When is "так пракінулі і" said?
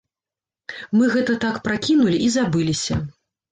1.45-2.33